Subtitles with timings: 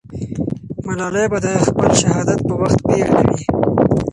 [0.85, 3.43] ملالۍ به د خپل شهادت په وخت پېغله وي.